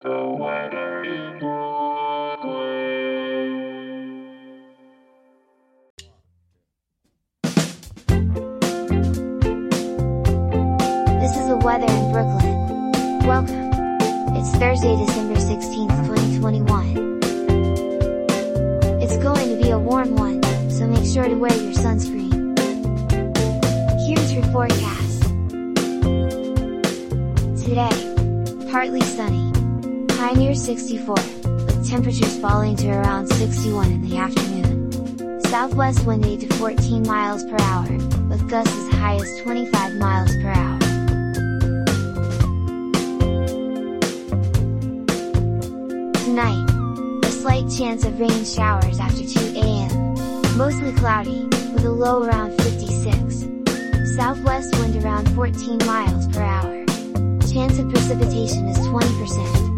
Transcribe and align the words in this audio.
This 0.00 0.10
is 0.10 0.10
the 11.48 11.58
weather 11.64 11.90
in 11.90 12.12
Brooklyn. 12.12 12.54
Welcome. 13.26 13.70
It's 14.36 14.52
Thursday, 14.52 14.94
December 15.04 15.34
16th, 15.34 15.90
2021. 16.06 17.18
It's 19.02 19.16
going 19.16 19.48
to 19.48 19.56
be 19.60 19.70
a 19.70 19.78
warm 19.80 20.14
one, 20.14 20.40
so 20.70 20.86
make 20.86 21.12
sure 21.12 21.24
to 21.24 21.34
wear 21.34 21.50
your 21.50 21.72
sunscreen. 21.72 22.56
Here's 24.06 24.32
your 24.32 24.44
forecast. 24.52 25.22
Today, 27.64 28.70
partly 28.70 29.00
sunny. 29.00 29.57
High 30.18 30.32
near 30.32 30.52
64, 30.52 31.14
with 31.14 31.88
temperatures 31.88 32.38
falling 32.40 32.74
to 32.78 32.90
around 32.90 33.28
61 33.28 33.92
in 33.92 34.02
the 34.02 34.16
afternoon. 34.16 35.40
Southwest 35.42 36.04
wind 36.06 36.26
8 36.26 36.40
to 36.40 36.54
14 36.54 37.04
miles 37.04 37.44
per 37.44 37.56
hour, 37.60 37.88
with 38.28 38.50
gusts 38.50 38.74
as 38.74 38.94
high 38.94 39.14
as 39.14 39.40
25 39.42 39.94
miles 39.94 40.32
per 40.42 40.48
hour. 40.48 40.78
Tonight, 46.24 46.66
a 47.24 47.30
slight 47.30 47.70
chance 47.70 48.04
of 48.04 48.18
rain 48.18 48.44
showers 48.44 48.98
after 48.98 49.24
2 49.24 49.52
a.m. 49.54 50.58
Mostly 50.58 50.92
cloudy, 50.94 51.44
with 51.72 51.84
a 51.84 51.92
low 51.92 52.24
around 52.24 52.60
56. 52.60 53.46
Southwest 54.16 54.76
wind 54.80 54.96
around 55.04 55.32
14 55.36 55.78
miles 55.86 56.26
per 56.26 56.42
hour. 56.42 56.84
Chance 57.46 57.78
of 57.78 57.88
precipitation 57.90 58.66
is 58.66 58.78
20%. 58.78 59.77